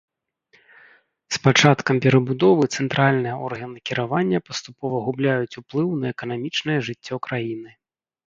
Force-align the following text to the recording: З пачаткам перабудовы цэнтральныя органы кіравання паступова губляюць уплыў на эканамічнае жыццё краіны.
З 1.35 1.41
пачаткам 1.47 1.95
перабудовы 2.05 2.63
цэнтральныя 2.77 3.35
органы 3.49 3.77
кіравання 3.89 4.39
паступова 4.47 5.01
губляюць 5.09 5.57
уплыў 5.63 5.89
на 6.05 6.11
эканамічнае 6.15 6.79
жыццё 6.89 7.15
краіны. 7.29 7.71